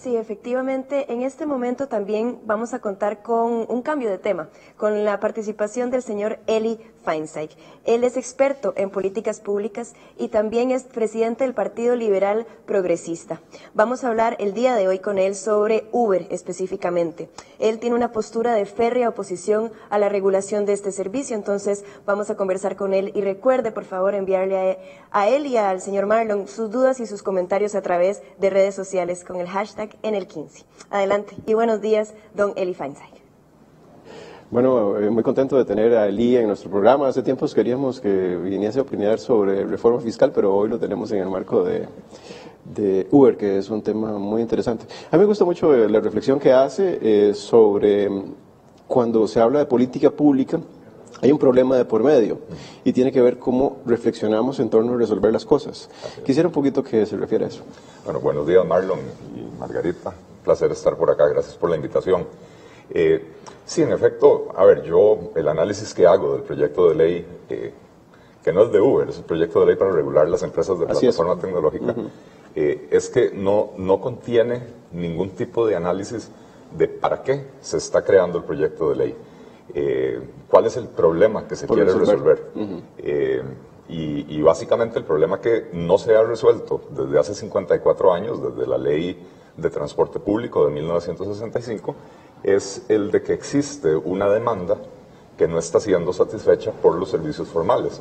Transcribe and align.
Sí, 0.00 0.16
efectivamente, 0.16 1.12
en 1.12 1.20
este 1.20 1.44
momento 1.44 1.86
también 1.86 2.38
vamos 2.46 2.72
a 2.72 2.78
contar 2.78 3.20
con 3.20 3.66
un 3.68 3.82
cambio 3.82 4.08
de 4.08 4.16
tema, 4.16 4.48
con 4.78 5.04
la 5.04 5.20
participación 5.20 5.90
del 5.90 6.02
señor 6.02 6.38
Eli 6.46 6.80
Feinstein. 7.04 7.48
Él 7.84 8.04
es 8.04 8.16
experto 8.16 8.74
en 8.76 8.90
políticas 8.90 9.40
públicas 9.40 9.94
y 10.18 10.28
también 10.28 10.70
es 10.70 10.84
presidente 10.84 11.44
del 11.44 11.54
Partido 11.54 11.96
Liberal 11.96 12.46
Progresista. 12.66 13.40
Vamos 13.74 14.04
a 14.04 14.08
hablar 14.08 14.36
el 14.38 14.54
día 14.54 14.74
de 14.74 14.88
hoy 14.88 14.98
con 14.98 15.18
él 15.18 15.34
sobre 15.34 15.84
Uber 15.92 16.26
específicamente. 16.30 17.28
Él 17.58 17.78
tiene 17.78 17.96
una 17.96 18.12
postura 18.12 18.54
de 18.54 18.66
férrea 18.66 19.08
oposición 19.08 19.72
a 19.88 19.98
la 19.98 20.08
regulación 20.08 20.66
de 20.66 20.72
este 20.72 20.92
servicio, 20.92 21.36
entonces 21.36 21.84
vamos 22.06 22.30
a 22.30 22.36
conversar 22.36 22.76
con 22.76 22.94
él 22.94 23.12
y 23.14 23.20
recuerde 23.20 23.72
por 23.72 23.84
favor 23.84 24.14
enviarle 24.14 24.78
a, 25.10 25.28
él 25.28 25.46
y 25.46 25.56
al 25.56 25.80
señor 25.80 26.06
Marlon 26.06 26.48
sus 26.48 26.70
dudas 26.70 27.00
y 27.00 27.06
sus 27.06 27.22
comentarios 27.22 27.74
a 27.74 27.82
través 27.82 28.22
de 28.38 28.50
redes 28.50 28.74
sociales 28.74 29.24
con 29.24 29.36
el 29.36 29.48
hashtag 29.48 29.96
en 30.02 30.14
el 30.14 30.26
15. 30.26 30.64
Adelante 30.90 31.34
y 31.46 31.54
buenos 31.54 31.80
días, 31.80 32.14
don 32.34 32.52
Eli 32.56 32.74
Feinstein. 32.74 33.19
Bueno, 34.50 34.98
eh, 34.98 35.08
muy 35.10 35.22
contento 35.22 35.56
de 35.56 35.64
tener 35.64 35.94
a 35.94 36.08
Eli 36.08 36.36
en 36.36 36.48
nuestro 36.48 36.68
programa. 36.68 37.06
Hace 37.06 37.22
tiempos 37.22 37.54
queríamos 37.54 38.00
que 38.00 38.34
viniese 38.34 38.80
a 38.80 38.82
opinar 38.82 39.20
sobre 39.20 39.64
reforma 39.64 40.00
fiscal, 40.00 40.32
pero 40.34 40.52
hoy 40.52 40.68
lo 40.68 40.76
tenemos 40.76 41.12
en 41.12 41.18
el 41.18 41.30
marco 41.30 41.62
de, 41.62 41.86
de 42.64 43.06
Uber, 43.12 43.36
que 43.36 43.58
es 43.58 43.70
un 43.70 43.80
tema 43.80 44.18
muy 44.18 44.42
interesante. 44.42 44.86
A 45.08 45.16
mí 45.16 45.20
me 45.20 45.26
gusta 45.26 45.44
mucho 45.44 45.72
eh, 45.72 45.88
la 45.88 46.00
reflexión 46.00 46.40
que 46.40 46.52
hace 46.52 46.98
eh, 47.00 47.32
sobre 47.32 48.10
mm, 48.10 48.34
cuando 48.88 49.28
se 49.28 49.38
habla 49.38 49.60
de 49.60 49.66
política 49.66 50.10
pública, 50.10 50.58
hay 51.22 51.30
un 51.30 51.38
problema 51.38 51.76
de 51.76 51.84
por 51.84 52.02
medio 52.02 52.38
y 52.82 52.92
tiene 52.92 53.12
que 53.12 53.22
ver 53.22 53.38
cómo 53.38 53.76
reflexionamos 53.86 54.58
en 54.58 54.68
torno 54.68 54.94
a 54.94 54.96
resolver 54.96 55.32
las 55.32 55.44
cosas. 55.44 55.88
Quisiera 56.26 56.48
un 56.48 56.52
poquito 56.52 56.82
que 56.82 57.06
se 57.06 57.16
refiera 57.16 57.44
a 57.44 57.50
eso. 57.50 57.62
Bueno, 58.04 58.18
buenos 58.18 58.48
días 58.48 58.66
Marlon 58.66 58.98
y 59.36 59.60
Margarita. 59.60 60.08
Un 60.08 60.42
placer 60.42 60.72
estar 60.72 60.96
por 60.96 61.08
acá. 61.08 61.28
Gracias 61.28 61.54
por 61.54 61.70
la 61.70 61.76
invitación. 61.76 62.26
Eh, 62.92 63.24
sí, 63.64 63.82
en 63.82 63.92
efecto, 63.92 64.48
a 64.54 64.64
ver, 64.64 64.82
yo 64.82 65.30
el 65.34 65.48
análisis 65.48 65.94
que 65.94 66.06
hago 66.06 66.34
del 66.34 66.42
proyecto 66.42 66.88
de 66.88 66.94
ley, 66.94 67.26
eh, 67.48 67.72
que 68.42 68.52
no 68.52 68.62
es 68.62 68.72
de 68.72 68.80
Uber, 68.80 69.08
es 69.08 69.18
un 69.18 69.24
proyecto 69.24 69.60
de 69.60 69.66
ley 69.66 69.76
para 69.76 69.92
regular 69.92 70.28
las 70.28 70.42
empresas 70.42 70.78
de 70.78 70.86
plataforma 70.86 71.38
tecnológica, 71.38 71.94
eh, 72.54 72.88
es 72.90 73.08
que 73.08 73.30
no, 73.32 73.70
no 73.76 74.00
contiene 74.00 74.62
ningún 74.92 75.30
tipo 75.30 75.66
de 75.66 75.76
análisis 75.76 76.30
de 76.76 76.88
para 76.88 77.22
qué 77.22 77.46
se 77.60 77.76
está 77.76 78.02
creando 78.02 78.38
el 78.38 78.44
proyecto 78.44 78.90
de 78.90 78.96
ley. 78.96 79.16
Eh, 79.74 80.20
cuál 80.48 80.66
es 80.66 80.76
el 80.76 80.88
problema 80.88 81.46
que 81.46 81.56
se 81.56 81.66
quiere 81.66 81.92
resolver. 81.92 82.50
Eh, 82.98 83.42
y, 83.88 84.40
básicamente 84.40 84.98
el 85.00 85.04
problema 85.04 85.40
que 85.40 85.68
no 85.72 85.98
se 85.98 86.14
ha 86.14 86.22
resuelto 86.22 86.80
desde 86.90 87.18
hace 87.18 87.34
54 87.34 88.12
años, 88.12 88.40
desde 88.40 88.68
la 88.68 88.78
ley 88.78 89.18
de 89.60 89.70
transporte 89.70 90.18
público 90.18 90.66
de 90.66 90.72
1965, 90.72 91.94
es 92.42 92.82
el 92.88 93.10
de 93.10 93.22
que 93.22 93.32
existe 93.32 93.94
una 93.94 94.28
demanda 94.28 94.76
que 95.36 95.48
no 95.48 95.58
está 95.58 95.80
siendo 95.80 96.12
satisfecha 96.12 96.72
por 96.72 96.94
los 96.96 97.10
servicios 97.10 97.48
formales. 97.48 98.00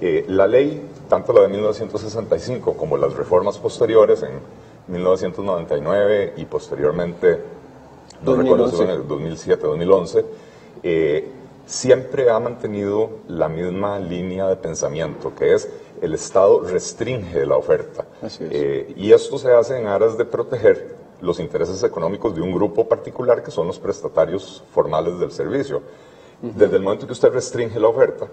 Eh, 0.00 0.24
la 0.28 0.46
ley, 0.46 0.88
tanto 1.08 1.32
la 1.32 1.42
de 1.42 1.48
1965 1.48 2.74
como 2.74 2.96
las 2.96 3.14
reformas 3.14 3.58
posteriores 3.58 4.22
en 4.22 4.40
1999 4.86 6.34
y 6.36 6.44
posteriormente, 6.44 7.40
no 8.22 8.36
recuerdo 8.36 8.70
si 8.70 8.82
en 8.82 8.90
el 8.90 9.06
2007, 9.06 9.66
2011, 9.66 10.24
eh, 10.82 11.28
siempre 11.66 12.30
ha 12.30 12.38
mantenido 12.38 13.10
la 13.28 13.48
misma 13.48 13.98
línea 13.98 14.46
de 14.46 14.56
pensamiento, 14.56 15.34
que 15.34 15.54
es 15.54 15.68
el 16.00 16.14
Estado 16.14 16.60
restringe 16.62 17.44
la 17.44 17.56
oferta. 17.56 18.06
Eh, 18.40 18.94
y 18.96 19.12
esto 19.12 19.38
se 19.38 19.52
hace 19.52 19.78
en 19.78 19.86
aras 19.86 20.16
de 20.16 20.24
proteger 20.24 20.96
los 21.20 21.40
intereses 21.40 21.82
económicos 21.82 22.34
de 22.34 22.40
un 22.40 22.52
grupo 22.52 22.88
particular, 22.88 23.42
que 23.42 23.50
son 23.50 23.66
los 23.66 23.78
prestatarios 23.78 24.62
formales 24.72 25.18
del 25.18 25.32
servicio. 25.32 25.82
Desde 26.40 26.76
el 26.76 26.82
momento 26.82 27.06
que 27.06 27.12
usted 27.12 27.32
restringe 27.32 27.80
la 27.80 27.88
oferta, 27.88 28.28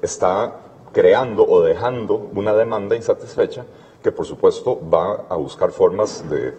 está 0.00 0.60
creando 0.92 1.46
o 1.46 1.60
dejando 1.62 2.30
una 2.34 2.54
demanda 2.54 2.94
insatisfecha 2.94 3.64
que 4.02 4.12
por 4.12 4.26
supuesto 4.26 4.78
va 4.88 5.26
a 5.28 5.34
buscar 5.34 5.72
formas 5.72 6.24
de 6.30 6.54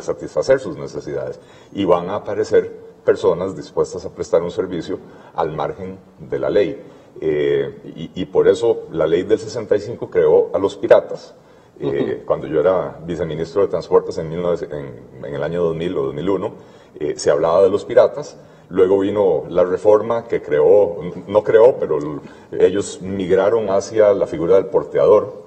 satisfacer 0.00 0.58
sus 0.58 0.76
necesidades 0.78 1.38
y 1.72 1.84
van 1.84 2.08
a 2.08 2.16
aparecer 2.16 2.72
personas 3.04 3.54
dispuestas 3.54 4.04
a 4.04 4.10
prestar 4.10 4.42
un 4.42 4.50
servicio 4.50 4.98
al 5.34 5.52
margen 5.52 5.98
de 6.18 6.38
la 6.38 6.50
ley. 6.50 6.82
Eh, 7.20 8.10
y, 8.14 8.24
por 8.24 8.48
eso 8.48 8.88
la 8.90 9.06
ley 9.06 9.22
del 9.22 9.38
65 9.38 10.10
creó 10.10 10.50
a 10.52 10.58
los 10.58 10.76
piratas. 10.76 11.34
Eh, 11.80 12.22
cuando 12.26 12.46
yo 12.46 12.60
era 12.60 12.98
viceministro 13.04 13.62
de 13.62 13.68
Transportes 13.68 14.18
en, 14.18 14.32
en, 14.32 15.34
el 15.34 15.42
año 15.42 15.62
2000 15.64 15.98
o 15.98 16.02
2001, 16.04 16.52
eh, 17.00 17.14
se 17.16 17.30
hablaba 17.30 17.62
de 17.62 17.70
los 17.70 17.84
piratas. 17.84 18.36
Luego 18.70 19.00
vino 19.00 19.44
la 19.48 19.62
reforma 19.62 20.24
que 20.24 20.40
creó, 20.40 20.98
no 21.26 21.44
creó, 21.44 21.76
pero 21.78 21.98
ellos 22.50 23.00
migraron 23.02 23.68
hacia 23.68 24.14
la 24.14 24.26
figura 24.26 24.56
del 24.56 24.66
porteador, 24.66 25.44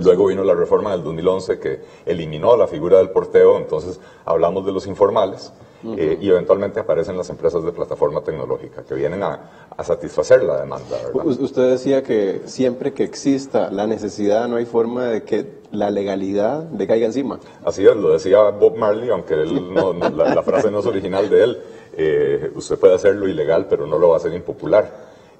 Luego 0.00 0.26
vino 0.26 0.42
la 0.42 0.54
reforma 0.54 0.92
del 0.92 1.04
2011 1.04 1.58
que 1.58 1.80
eliminó 2.06 2.56
la 2.56 2.66
figura 2.66 2.98
del 2.98 3.10
porteo, 3.10 3.56
entonces 3.56 4.00
hablamos 4.24 4.66
de 4.66 4.72
los 4.72 4.86
informales. 4.86 5.52
Eh, 5.84 6.18
y 6.20 6.28
eventualmente 6.28 6.80
aparecen 6.80 7.16
las 7.16 7.30
empresas 7.30 7.62
de 7.62 7.70
plataforma 7.70 8.20
tecnológica 8.22 8.82
que 8.82 8.94
vienen 8.94 9.22
a, 9.22 9.38
satisfacer 9.84 10.42
la 10.42 10.60
demanda. 10.60 10.96
Usted 11.14 11.70
decía 11.70 12.02
que 12.02 12.42
siempre 12.46 12.92
que 12.92 13.04
exista 13.04 13.70
la 13.70 13.86
necesidad 13.86 14.48
no 14.48 14.56
hay 14.56 14.66
forma 14.66 15.04
de 15.04 15.22
que 15.22 15.46
la 15.70 15.90
legalidad 15.90 16.68
le 16.72 16.86
caiga 16.88 17.06
encima. 17.06 17.38
Así 17.64 17.86
es, 17.86 17.94
lo 17.94 18.12
decía 18.12 18.50
Bob 18.50 18.76
Marley, 18.76 19.10
aunque 19.10 19.36
la, 19.36 20.42
frase 20.42 20.68
no 20.70 20.80
es 20.80 20.86
original 20.86 21.30
de 21.30 21.44
él. 21.44 21.58
Eh, 21.96 22.50
usted 22.56 22.76
puede 22.76 22.94
hacerlo 22.94 23.28
ilegal, 23.28 23.66
pero 23.70 23.86
no 23.86 23.98
lo 23.98 24.08
va 24.08 24.14
a 24.14 24.18
hacer 24.18 24.34
impopular. 24.34 24.90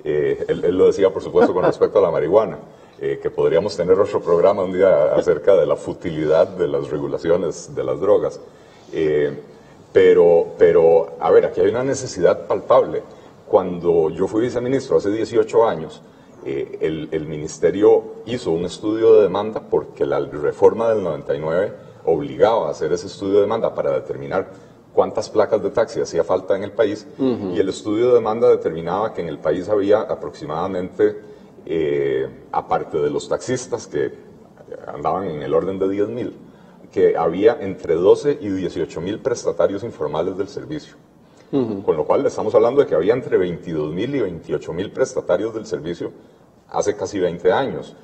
Eh, 0.04 0.44
él, 0.46 0.76
lo 0.76 0.86
decía, 0.86 1.10
por 1.10 1.22
supuesto, 1.22 1.52
con 1.52 1.64
respecto 1.64 1.98
a 1.98 2.02
la 2.02 2.12
marihuana. 2.12 2.58
que 2.98 3.30
podríamos 3.30 3.76
tener 3.76 3.98
otro 3.98 4.20
programa 4.20 4.62
un 4.62 4.72
día 4.72 5.14
acerca 5.14 5.56
de 5.56 5.66
la 5.66 5.76
futilidad 5.76 6.46
de 6.46 6.68
las 6.68 6.88
regulaciones 6.90 7.74
de 7.74 7.84
las 7.84 8.00
drogas. 8.00 8.40
Pero, 9.92 10.54
pero, 10.58 11.16
a 11.18 11.30
ver, 11.30 11.46
aquí 11.46 11.60
hay 11.60 11.68
una 11.68 11.84
necesidad 11.84 12.46
palpable. 12.46 13.02
Cuando 13.48 14.10
yo 14.10 14.26
fui 14.26 14.42
viceministro 14.42 14.98
hace 14.98 15.10
18 15.10 15.66
años, 15.66 16.02
eh, 16.44 16.78
el, 16.80 17.08
el, 17.10 17.26
ministerio 17.26 18.22
hizo 18.26 18.50
un 18.52 18.64
estudio 18.64 19.14
de 19.14 19.22
demanda 19.22 19.60
porque 19.68 20.06
la 20.06 20.20
reforma 20.20 20.88
del 20.90 21.02
99 21.02 21.72
obligaba 22.04 22.68
a 22.68 22.70
hacer 22.70 22.92
ese 22.92 23.06
estudio 23.06 23.34
de 23.34 23.40
demanda 23.42 23.74
para 23.74 23.92
determinar 23.92 24.48
cuántas 24.98 25.28
placas 25.28 25.62
de 25.62 25.70
taxi 25.70 26.00
hacía 26.00 26.24
falta 26.24 26.56
en 26.56 26.64
el 26.64 26.72
país 26.72 27.06
y 27.18 27.58
el 27.58 27.68
estudio 27.68 28.08
de 28.08 28.14
demanda 28.14 28.48
determinaba 28.48 29.14
que 29.14 29.20
en 29.20 29.28
el 29.28 29.38
país 29.38 29.68
había 29.68 30.00
aproximadamente, 30.00 31.20
eh, 31.66 32.28
aparte 32.50 32.98
de 32.98 33.10
los 33.10 33.28
taxistas 33.28 33.86
que 33.86 34.12
andaban 34.86 35.24
en 35.28 35.42
el 35.42 35.54
orden 35.54 35.78
de 35.78 35.86
10.000, 35.86 36.32
que 36.92 37.16
había 37.16 37.58
entre 37.60 37.94
12 37.94 38.38
y 38.40 38.48
18 38.48 39.00
mil 39.00 39.20
prestatarios 39.20 39.82
informales 39.82 40.36
del 40.36 40.48
servicio. 40.48 40.96
Con 41.50 41.96
lo 41.96 42.04
cual 42.04 42.26
estamos 42.26 42.54
hablando 42.54 42.82
de 42.82 42.86
que 42.86 42.94
había 42.94 43.14
entre 43.14 43.38
22 43.38 43.94
mil 43.94 44.14
y 44.14 44.20
28 44.20 44.72
mil 44.74 44.90
prestatarios 44.92 45.54
del 45.54 45.64
servicio 45.64 46.12
hace 46.68 46.94
casi 46.94 47.18
20 47.18 47.52
años. 47.52 47.96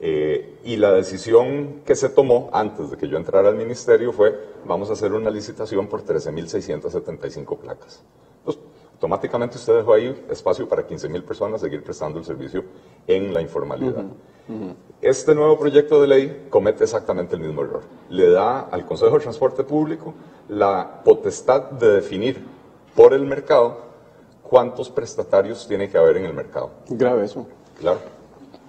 Eh, 0.00 0.58
y 0.64 0.76
la 0.76 0.92
decisión 0.92 1.82
que 1.84 1.94
se 1.96 2.08
tomó 2.08 2.50
antes 2.52 2.90
de 2.90 2.96
que 2.96 3.08
yo 3.08 3.16
entrara 3.16 3.48
al 3.48 3.56
ministerio 3.56 4.12
fue, 4.12 4.36
vamos 4.64 4.90
a 4.90 4.92
hacer 4.92 5.12
una 5.12 5.30
licitación 5.30 5.88
por 5.88 6.04
13.675 6.04 7.58
placas. 7.58 8.02
Entonces, 8.40 8.62
automáticamente 8.92 9.56
usted 9.56 9.76
dejó 9.76 9.94
ahí 9.94 10.24
espacio 10.30 10.68
para 10.68 10.86
15.000 10.86 11.22
personas 11.22 11.60
seguir 11.60 11.82
prestando 11.82 12.18
el 12.18 12.24
servicio 12.24 12.64
en 13.06 13.32
la 13.32 13.42
informalidad. 13.42 14.04
Este 15.08 15.34
nuevo 15.34 15.58
proyecto 15.58 16.02
de 16.02 16.06
ley 16.06 16.46
comete 16.50 16.84
exactamente 16.84 17.34
el 17.34 17.40
mismo 17.40 17.62
error. 17.62 17.80
Le 18.10 18.28
da 18.28 18.60
al 18.60 18.84
Consejo 18.84 19.14
de 19.14 19.22
Transporte 19.22 19.64
Público 19.64 20.12
la 20.50 21.00
potestad 21.02 21.70
de 21.70 21.92
definir 21.92 22.44
por 22.94 23.14
el 23.14 23.24
mercado 23.24 23.78
cuántos 24.42 24.90
prestatarios 24.90 25.66
tiene 25.66 25.88
que 25.88 25.96
haber 25.96 26.18
en 26.18 26.26
el 26.26 26.34
mercado. 26.34 26.72
Grave 26.90 27.24
eso. 27.24 27.46
Claro. 27.80 28.00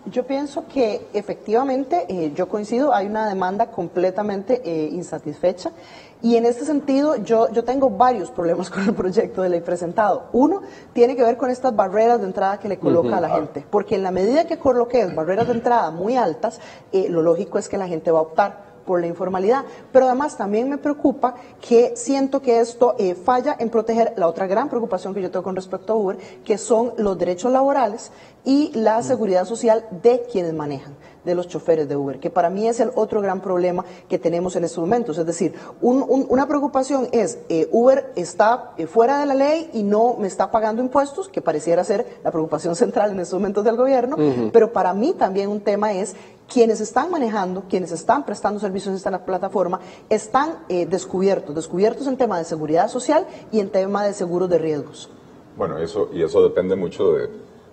Yo 0.06 0.26
pienso 0.26 0.64
que 0.74 1.08
efectivamente, 1.14 2.06
eh, 2.08 2.32
yo 2.34 2.48
coincido, 2.48 2.94
hay 2.94 3.08
una 3.08 3.28
demanda 3.28 3.70
completamente 3.70 4.62
eh, 4.64 4.88
insatisfecha 4.94 5.74
y 6.22 6.36
en 6.36 6.46
este 6.46 6.66
sentido 6.66 7.16
yo, 7.18 7.50
yo 7.52 7.64
tengo 7.64 7.90
varios 7.90 8.30
problemas 8.32 8.70
con 8.72 8.84
el 8.84 8.94
proyecto 8.94 9.42
de 9.42 9.50
ley 9.50 9.62
presentado. 9.62 10.26
Uno 10.34 10.62
tiene 10.94 11.16
que 11.16 11.24
ver 11.24 11.38
con 11.38 11.50
estas 11.50 11.76
barreras 11.76 12.20
de 12.20 12.28
entrada 12.28 12.60
que 12.60 12.68
le 12.68 12.78
coloca 12.78 13.18
a 13.18 13.22
la 13.22 13.30
gente, 13.30 13.66
porque 13.70 13.96
en 13.96 14.04
la 14.04 14.12
medida 14.12 14.46
que 14.46 14.58
coloques 14.58 15.14
barreras 15.16 15.48
de 15.48 15.54
entrada 15.54 15.92
muy 15.92 16.18
altas, 16.18 16.60
eh, 16.92 17.08
lo 17.10 17.22
lógico 17.22 17.58
es 17.58 17.70
que 17.70 17.78
la 17.78 17.88
gente 17.88 18.12
va 18.12 18.20
a 18.20 18.24
optar 18.24 18.69
por 18.90 19.02
la 19.02 19.06
informalidad. 19.06 19.66
Pero 19.92 20.08
además 20.08 20.36
también 20.36 20.68
me 20.68 20.80
preocupa 20.80 21.36
que 21.62 21.94
siento 21.96 22.42
que 22.42 22.60
esto 22.60 22.96
eh, 22.98 23.14
falla 23.14 23.56
en 23.60 23.70
proteger 23.70 24.14
la 24.18 24.28
otra 24.28 24.48
gran 24.48 24.68
preocupación 24.68 25.14
que 25.14 25.22
yo 25.22 25.30
tengo 25.30 25.44
con 25.44 25.56
respecto 25.56 25.94
a 25.94 25.96
Uber, 25.96 26.18
que 26.44 26.58
son 26.58 26.94
los 26.98 27.16
derechos 27.16 27.52
laborales 27.52 28.12
y 28.44 28.72
la 28.74 29.04
seguridad 29.04 29.46
social 29.46 29.86
de 30.02 30.24
quienes 30.32 30.56
manejan 30.56 30.96
de 31.24 31.36
los 31.36 31.48
choferes 31.48 31.88
de 31.88 31.96
Uber, 31.96 32.20
que 32.20 32.32
para 32.32 32.50
mí 32.50 32.68
es 32.68 32.80
el 32.80 32.90
otro 32.96 33.22
gran 33.22 33.42
problema 33.42 33.86
que 34.08 34.18
tenemos 34.18 34.56
en 34.56 34.64
estos 34.64 34.80
momentos. 34.80 35.20
Es 35.20 35.26
decir, 35.28 35.54
una 35.82 36.48
preocupación 36.48 37.10
es, 37.12 37.38
eh, 37.50 37.70
Uber 37.72 38.12
está 38.16 38.72
eh, 38.78 38.88
fuera 38.88 39.20
de 39.20 39.28
la 39.28 39.36
ley 39.36 39.70
y 39.74 39.84
no 39.84 40.16
me 40.18 40.28
está 40.28 40.50
pagando 40.50 40.82
impuestos, 40.82 41.30
que 41.30 41.42
pareciera 41.42 41.84
ser 41.84 42.08
la 42.24 42.32
preocupación 42.32 42.76
central 42.84 43.12
en 43.12 43.20
estos 43.20 43.40
momentos 43.40 43.64
del 43.64 43.76
gobierno, 43.76 44.18
pero 44.52 44.74
para 44.74 44.96
mí 44.96 45.14
también 45.14 45.50
un 45.50 45.62
tema 45.62 45.94
es 45.94 46.16
quienes 46.52 46.82
están 46.82 47.12
manejando, 47.12 47.64
quienes 47.70 47.92
están 47.92 48.26
prestando 48.26 48.60
servicios 48.60 48.90
en 48.90 48.96
esta 48.96 49.26
plataforma, 49.26 49.80
están 50.10 50.66
eh, 50.68 50.86
descubiertos, 50.86 51.56
descubiertos 51.56 52.08
en 52.08 52.18
tema 52.18 52.38
de 52.38 52.46
seguridad 52.46 52.90
social 52.90 53.26
y 53.52 53.60
en 53.60 53.70
tema 53.70 54.04
de 54.04 54.14
seguros 54.14 54.50
de 54.50 54.58
riesgos. 54.58 55.10
Bueno, 55.56 55.78
eso, 55.78 56.10
y 56.14 56.24
eso 56.24 56.42
depende 56.42 56.76
mucho 56.76 57.14
de, 57.14 57.30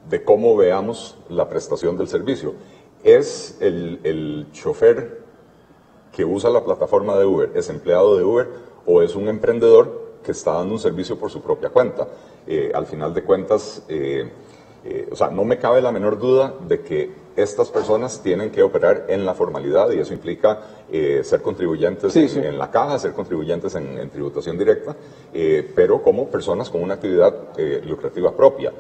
de 0.09 0.25
cómo 0.25 0.57
veamos 0.57 1.17
la 1.29 1.49
prestación 1.49 1.97
del 1.97 2.09
servicio 2.09 2.55
es 3.07 3.57
el, 3.61 4.01
el 4.03 4.49
chofer 4.53 5.23
que 6.13 6.25
usa 6.25 6.51
la 6.51 6.65
plataforma 6.65 7.17
de 7.17 7.25
Uber, 7.25 7.53
es 7.55 7.69
empleado 7.69 8.17
de 8.17 8.25
Uber 8.25 8.49
o 8.85 9.01
es 9.01 9.15
un 9.15 9.29
emprendedor 9.29 10.17
que 10.25 10.33
está 10.33 10.55
dando 10.55 10.75
un 10.75 10.81
servicio 10.81 11.17
por 11.17 11.31
su 11.31 11.41
propia 11.41 11.71
cuenta. 11.71 12.09
Eh, 12.49 12.73
al 12.75 12.87
final 12.87 13.15
de 13.15 13.23
cuentas, 13.23 13.85
eh, 13.89 14.29
eh, 14.89 15.09
o 15.11 15.17
sea, 15.17 15.31
no 15.31 15.45
me 15.45 15.59
cabe 15.59 15.83
la 15.83 15.93
menor 15.93 16.19
duda 16.19 16.55
de 16.67 16.81
que 16.81 17.27
estas 17.37 17.71
personas 17.71 18.23
tienen 18.23 18.51
que 18.51 18.63
operar 18.63 19.07
en 19.09 19.27
la 19.27 19.35
formalidad 19.35 19.91
y 19.91 19.99
eso 19.99 20.15
implica 20.15 20.63
ser 20.89 21.43
contribuyentes 21.43 22.17
En, 22.17 22.57
la 22.57 22.71
caja, 22.71 22.99
ser 22.99 23.13
contribuyentes 23.13 23.75
en, 23.75 23.99
en 23.99 24.09
tributación 24.09 24.57
directa, 24.57 24.97
pero 25.75 26.03
como 26.03 26.29
personas 26.31 26.71
con 26.71 26.83
una 26.83 26.95
actividad 26.95 27.35
lucrativa 27.85 28.35
propia. 28.35 28.73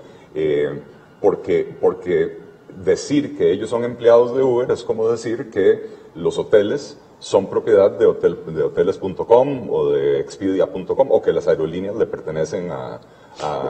porque, 1.20 1.76
porque 1.78 2.38
decir 2.82 3.36
que 3.36 3.52
ellos 3.52 3.68
son 3.70 3.84
empleados 3.84 4.34
de 4.34 4.42
Uber 4.42 4.70
es 4.70 4.84
como 4.84 5.08
decir 5.10 5.50
que 5.50 5.86
los 6.14 6.38
hoteles 6.38 6.98
son 7.18 7.48
propiedad 7.48 7.90
de, 7.90 8.06
hotel, 8.06 8.38
de 8.46 8.62
hoteles.com 8.62 9.70
o 9.70 9.90
de 9.90 10.20
expedia.com 10.20 11.10
o 11.10 11.22
que 11.22 11.32
las 11.32 11.48
aerolíneas 11.48 11.96
le 11.96 12.06
pertenecen 12.06 12.70
a... 12.70 13.00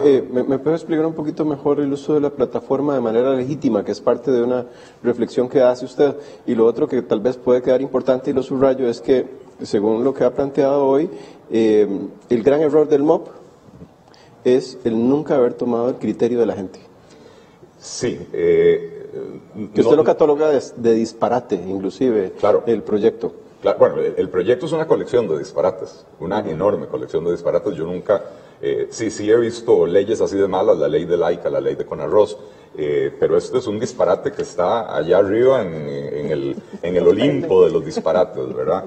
Eh, 0.05 0.27
¿me, 0.31 0.45
¿me, 0.45 0.59
puede 0.59 0.77
explicar 0.77 1.05
un 1.07 1.15
poquito 1.15 1.45
mejor 1.45 1.81
el 1.81 1.93
uso 1.93 2.15
de 2.15 2.21
la 2.21 2.31
plataforma 2.31 2.95
de 2.95 3.01
manera 3.01 3.35
legítima, 3.35 3.85
que 3.85 3.93
es 3.93 4.01
parte 4.01 4.31
de 4.31 4.43
una 4.43 4.67
reflexión 5.03 5.49
que 5.49 5.61
hace 5.61 5.85
usted? 5.85 6.17
Y 6.47 6.55
lo 6.55 6.67
otro 6.67 6.87
que 6.87 7.03
tal 7.03 7.21
vez 7.21 7.37
puede 7.37 7.63
quedar 7.63 7.83
importante 7.83 8.31
y 8.31 8.33
lo 8.33 8.43
subrayo 8.43 8.89
es 8.89 9.01
que, 9.01 9.27
según 9.63 10.05
lo 10.05 10.15
que 10.15 10.25
ha 10.25 10.33
planteado 10.33 10.87
hoy, 10.87 11.11
eh, 11.51 11.89
el 12.29 12.43
gran 12.43 12.61
error 12.61 12.89
del 12.89 13.03
MOP 13.03 13.29
es 14.45 14.79
el 14.85 14.97
nunca 15.09 15.35
haber 15.35 15.55
tomado 15.55 15.89
el 15.89 15.97
criterio 15.97 16.39
de 16.39 16.47
la 16.47 16.55
gente. 16.55 16.79
Sí, 17.79 18.19
eh, 18.33 18.97
que 19.75 19.81
usted 19.81 19.97
lo 19.97 20.05
cataloga 20.05 20.49
de, 20.51 20.95
disparate, 20.95 21.57
inclusive, 21.57 22.33
claro, 22.39 22.63
el 22.67 22.83
proyecto. 22.83 23.33
bueno, 23.79 23.97
el, 23.99 24.29
proyecto 24.29 24.67
es 24.67 24.73
una 24.73 24.87
colección 24.87 25.27
de 25.29 25.39
disparates, 25.39 26.07
una 26.21 26.41
enorme 26.41 26.87
colección 26.87 27.25
de 27.25 27.33
disparates. 27.33 27.75
Yo 27.75 27.85
nunca, 27.85 28.23
eh, 28.61 28.87
sí, 28.91 29.11
sí 29.11 29.31
he 29.31 29.37
visto 29.37 29.87
leyes 29.87 30.21
así 30.21 30.37
de 30.37 30.49
malas, 30.49 30.79
la 30.79 30.89
ley 30.89 31.05
de 31.05 31.17
Laica, 31.17 31.51
la 31.51 31.61
ley 31.61 31.75
de 31.75 31.85
Conarroz, 31.85 32.39
eh, 32.77 33.15
pero 33.19 33.37
esto 33.37 33.59
es 33.59 33.67
un 33.67 33.79
disparate 33.79 34.33
que 34.33 34.43
está 34.43 34.95
allá 34.95 35.19
arriba 35.19 35.63
en, 35.63 36.31
el, 36.31 36.57
en 36.83 36.97
el, 36.97 37.09
Olimpo 37.09 37.65
de 37.65 37.71
los 37.71 37.85
disparates, 37.85 38.55
¿verdad? 38.55 38.85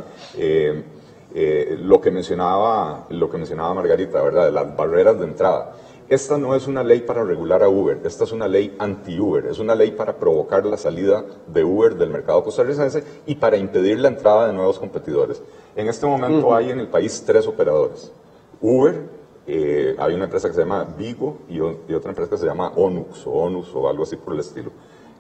Eh, 1.32 1.78
lo 1.82 2.02
que 2.02 2.10
mencionaba, 2.10 3.06
lo 3.10 3.30
que 3.30 3.38
mencionaba 3.38 3.74
Margarita, 3.76 4.22
¿verdad? 4.22 4.46
De 4.46 4.52
las 4.52 4.76
barreras 4.76 5.20
de 5.20 5.26
entrada. 5.26 5.76
Esta 6.10 6.40
no 6.40 6.56
es 6.56 6.66
una 6.66 6.84
ley 6.84 7.02
para 7.02 7.24
regular 7.24 7.62
a 7.62 7.70
Uber, 7.70 8.00
esta 8.04 8.24
es 8.24 8.32
una 8.32 8.48
ley 8.48 8.76
anti-Uber, 8.80 9.46
es 9.46 9.60
una 9.60 9.76
ley 9.76 9.92
para 9.92 10.18
provocar 10.18 10.66
la 10.66 10.76
salida 10.76 11.24
de 11.46 11.64
Uber 11.64 11.94
del 11.94 12.10
mercado 12.10 12.44
costarricense 12.44 13.04
y 13.28 13.36
para 13.36 13.58
impedir 13.58 14.00
la 14.00 14.08
entrada 14.08 14.48
de 14.48 14.54
nuevos 14.54 14.80
competidores. 14.80 15.40
En 15.76 15.88
este 15.88 16.08
momento 16.08 16.56
hay 16.56 16.72
en 16.72 16.80
el 16.80 16.88
país 16.88 17.24
tres 17.24 17.46
operadores. 17.46 18.12
Uber, 18.60 19.19
eh, 19.52 19.96
hay 19.98 20.14
una 20.14 20.26
empresa 20.26 20.48
que 20.48 20.54
se 20.54 20.62
llama 20.62 20.84
Vigo 20.98 21.40
y, 21.50 21.60
otra 21.60 22.12
empresa 22.12 22.30
que 22.30 22.38
se 22.38 22.46
llama 22.46 22.72
Onux 22.76 23.26
o 23.26 23.32
Onus 23.32 23.74
o 23.74 23.90
algo 23.90 24.04
así 24.04 24.16
por 24.16 24.36
el 24.36 24.42
estilo, 24.42 24.72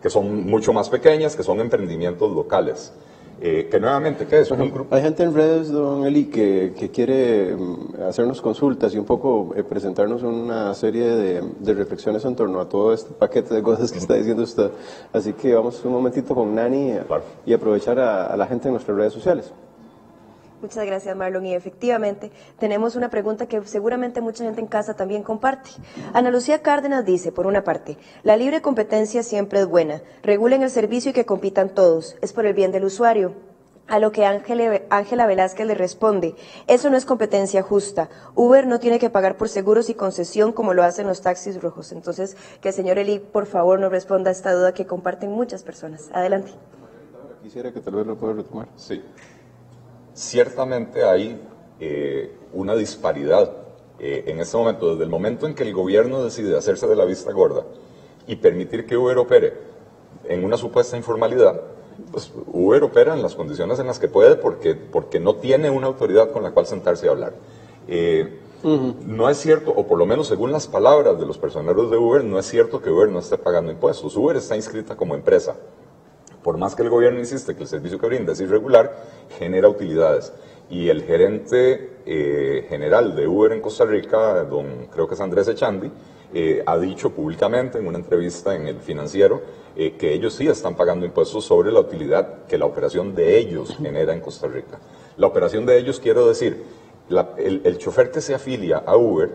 que 0.02 0.10
son 0.10 0.46
mucho 0.46 0.72
más 0.72 0.88
pequeñas, 0.88 1.36
que 1.36 1.42
son 1.42 1.60
emprendimientos 1.60 2.32
locales. 2.32 2.94
Eh, 3.42 3.70
que 3.72 3.80
nuevamente, 3.80 4.28
¿qué 4.28 4.42
es? 4.42 4.52
Un 4.52 4.70
grupo. 4.70 4.94
Hay 4.94 5.02
gente 5.02 5.24
en 5.24 5.34
redes, 5.34 5.72
don 5.72 6.06
Eli, 6.06 6.26
que, 6.26 6.74
que 6.78 6.90
quiere 6.90 7.56
mm, 7.56 8.02
hacernos 8.08 8.42
consultas 8.42 8.94
y 8.94 8.98
un 8.98 9.06
poco 9.06 9.54
eh, 9.56 9.64
presentarnos 9.64 10.24
una 10.24 10.74
serie 10.74 11.06
de, 11.06 11.42
de, 11.60 11.74
reflexiones 11.74 12.26
en 12.26 12.36
torno 12.36 12.60
a 12.60 12.68
todo 12.68 12.94
este 12.94 13.14
paquete 13.14 13.56
de 13.56 13.64
cosas 13.64 13.92
que 13.94 13.98
está 13.98 14.16
diciendo 14.16 14.44
usted. 14.44 14.72
Así 15.14 15.34
que 15.34 15.56
vamos 15.56 15.84
un 15.86 15.94
momentito 15.94 16.36
con 16.36 16.54
Nani 16.54 16.96
y 17.46 17.54
aprovechar 17.54 17.98
a, 17.98 18.36
la 18.36 18.46
gente 18.46 18.68
en 18.68 18.74
nuestras 18.74 18.98
redes 18.98 19.14
sociales. 19.14 19.54
Muchas 20.62 20.86
gracias, 20.86 21.16
Marlon. 21.16 21.46
Y 21.46 21.54
efectivamente, 21.54 22.32
tenemos 22.58 22.96
una 22.96 23.10
pregunta 23.10 23.48
que 23.48 23.66
seguramente 23.66 24.20
mucha 24.20 24.44
gente 24.44 24.60
en 24.60 24.68
casa 24.68 24.94
también 24.94 25.24
comparte. 25.24 25.70
Ana 26.14 26.32
Lucía 26.32 26.62
Cárdenas 26.62 27.06
dice, 27.06 27.32
por 27.32 27.48
una 27.48 27.64
parte, 27.64 27.98
la 28.24 28.36
libre 28.36 28.62
competencia 28.62 29.24
siempre 29.24 29.62
es 29.62 29.68
buena. 29.68 30.02
Regulen 30.22 30.62
el 30.62 30.70
servicio 30.70 31.12
y 31.12 31.14
que 31.14 31.26
compitan 31.26 31.70
todos. 31.70 32.18
Es 32.22 32.34
por 32.34 32.46
el 32.46 32.54
bien 32.54 32.74
del 32.74 32.84
usuario. 32.84 33.36
A 33.88 33.98
lo 33.98 34.12
que 34.12 34.24
Ángela 34.24 35.26
Velázquez 35.26 35.66
le 35.66 35.74
responde, 35.74 36.36
eso 36.68 36.92
no 36.92 36.98
es 36.98 37.06
competencia 37.06 37.64
justa. 37.64 38.10
Uber 38.36 38.68
no 38.68 38.80
tiene 38.80 39.00
que 39.00 39.10
pagar 39.10 39.36
por 39.36 39.50
seguros 39.50 39.90
y 39.90 39.96
concesión 39.96 40.52
como 40.52 40.76
lo 40.76 40.84
hacen 40.84 41.08
los 41.08 41.22
taxis 41.22 41.60
rojos. 41.60 41.92
Entonces, 41.92 42.38
que 42.62 42.68
el 42.68 42.76
señor 42.76 43.00
Eli, 43.00 43.18
por 43.18 43.48
favor, 43.48 43.80
nos 43.80 43.90
responda 43.90 44.30
a 44.30 44.34
esta 44.34 44.54
duda 44.54 44.76
que 44.76 44.86
comparten 44.86 45.32
muchas 45.32 45.64
personas. 45.64 46.12
Adelante. 46.14 46.52
Quisiera 47.42 47.74
que 47.74 47.80
tal 47.80 47.96
vez 47.96 48.06
lo 48.06 48.16
pueda 48.16 48.34
retomar. 48.34 48.68
Sí 48.76 49.02
ciertamente 50.20 51.06
hay 51.06 51.42
eh, 51.80 52.36
una 52.52 52.76
disparidad 52.76 53.54
eh, 54.00 54.26
en 54.28 54.40
este 54.40 54.58
momento, 54.58 54.92
desde 54.92 55.04
el 55.04 55.10
momento 55.10 55.48
en 55.48 55.56
que 55.56 55.64
el 55.64 55.74
gobierno 55.74 56.22
decide 56.24 56.58
hacerse 56.58 56.88
de 56.88 56.96
la 56.98 57.06
vista 57.06 57.32
gorda 57.32 57.64
y 58.28 58.36
permitir 58.36 58.86
que 58.86 58.98
Uber 58.98 59.18
opere 59.18 59.54
en 60.26 60.44
una 60.44 60.58
supuesta 60.58 60.98
informalidad, 60.98 61.62
pues 62.12 62.34
Uber 62.52 62.84
opera 62.84 63.14
en 63.14 63.22
las 63.22 63.34
condiciones 63.36 63.80
en 63.80 63.88
las 63.88 63.98
que 63.98 64.10
puede 64.10 64.36
porque, 64.36 64.76
porque 64.76 65.22
no 65.22 65.36
tiene 65.36 65.70
una 65.70 65.88
autoridad 65.88 66.32
con 66.32 66.44
la 66.44 66.52
cual 66.52 66.66
sentarse 66.66 67.08
a 67.08 67.12
hablar. 67.12 67.34
Eh, 67.88 68.40
no 68.62 69.30
es 69.30 69.38
cierto, 69.38 69.72
o 69.72 69.88
por 69.88 69.98
lo 69.98 70.06
menos 70.06 70.28
según 70.28 70.52
las 70.52 70.68
palabras 70.68 71.18
de 71.18 71.26
los 71.26 71.38
personeros 71.38 71.90
de 71.90 71.98
Uber, 71.98 72.26
no 72.26 72.38
es 72.38 72.46
cierto 72.46 72.82
que 72.82 72.90
Uber 72.90 73.08
no 73.08 73.20
esté 73.20 73.38
pagando 73.38 73.72
impuestos. 73.72 74.18
Uber 74.18 74.36
está 74.36 74.58
inscrita 74.58 74.98
como 74.98 75.16
empresa 75.16 75.56
por 76.44 76.58
más 76.58 76.76
que 76.76 76.84
el 76.84 76.90
gobierno 76.90 77.20
insiste 77.20 77.56
que 77.56 77.64
el 77.64 77.68
servicio 77.68 78.00
que 78.00 78.08
brinda 78.08 78.34
es 78.34 78.42
irregular, 78.42 78.94
genera 79.38 79.70
utilidades. 79.70 80.34
Y 80.70 80.90
el 80.90 81.04
gerente 81.04 81.98
eh, 82.06 82.66
general 82.70 83.16
de 83.16 83.28
Uber 83.28 83.52
en 83.52 83.62
Costa 83.62 83.86
Rica, 83.86 84.44
don 84.44 84.88
creo 84.92 85.08
que 85.08 85.16
es 85.16 85.22
Andrés 85.22 85.48
Echandi, 85.48 85.92
eh, 86.32 86.62
ha 86.66 86.78
dicho 86.78 87.10
públicamente 87.10 87.80
en 87.80 87.88
una 87.88 87.98
entrevista 87.98 88.54
en 88.54 88.68
el 88.68 88.80
financiero 88.80 89.42
eh, 89.76 89.96
que 89.98 90.14
ellos 90.14 90.36
sí 90.36 90.48
están 90.48 90.76
pagando 90.76 91.08
impuestos 91.08 91.44
sobre 91.44 91.72
la 91.72 91.80
utilidad 91.80 92.46
que 92.46 92.60
la 92.60 92.66
operación 92.66 93.16
de 93.16 93.40
ellos 93.40 93.76
genera 93.78 94.14
en 94.14 94.22
Costa 94.22 94.48
Rica. 94.48 94.80
La 95.18 95.26
operación 95.26 95.66
de 95.66 95.78
ellos, 95.78 96.00
quiero 96.00 96.28
decir, 96.28 96.64
el, 97.10 97.62
el, 97.64 97.78
chofer 97.80 98.12
que 98.12 98.22
se 98.22 98.36
afilia 98.36 98.78
a 98.78 98.96
Uber, 98.96 99.32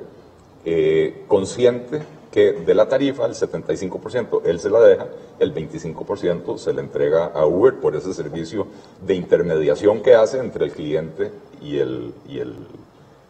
consciente 1.26 2.02
que 2.35 2.53
de 2.53 2.75
la 2.75 2.88
tarifa, 2.88 3.26
el 3.26 3.35
75% 3.35 4.41
él 4.45 4.59
se 4.59 4.69
la 4.69 4.81
deja, 4.81 5.07
el 5.38 5.55
25% 5.55 6.59
se 6.59 6.73
le 6.73 6.81
entrega 6.81 7.26
a 7.26 7.47
Uber 7.47 7.75
por 7.75 7.95
ese 7.95 8.12
servicio 8.12 8.67
de 9.07 9.14
intermediación 9.14 10.03
que 10.03 10.17
hace 10.17 10.41
entre 10.41 10.64
el 10.64 10.73
cliente 10.73 11.31
y 11.62 11.79
el, 11.79 12.12
y 12.29 12.41
el, 12.41 12.57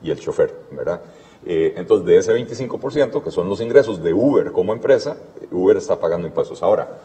y 0.02 0.10
el 0.10 0.18
chofer, 0.18 0.54
¿verdad? 0.70 1.02
Eh, 1.44 1.74
entonces, 1.76 2.06
de 2.06 2.16
ese 2.16 2.32
25%, 2.32 3.22
que 3.22 3.30
son 3.30 3.46
los 3.46 3.60
ingresos 3.60 4.02
de 4.02 4.14
Uber 4.14 4.52
como 4.52 4.72
empresa, 4.72 5.18
Uber 5.52 5.76
está 5.76 6.00
pagando 6.00 6.26
impuestos. 6.26 6.62
Ahora, 6.62 7.00